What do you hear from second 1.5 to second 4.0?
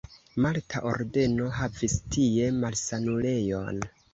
havis tie malsanulejon.